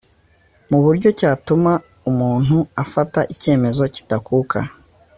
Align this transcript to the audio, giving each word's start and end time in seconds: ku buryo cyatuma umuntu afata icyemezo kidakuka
ku 0.67 0.77
buryo 0.83 1.09
cyatuma 1.19 1.71
umuntu 2.09 2.57
afata 2.83 3.19
icyemezo 3.33 3.83
kidakuka 3.95 4.59